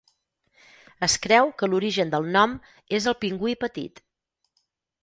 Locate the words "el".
3.13-3.19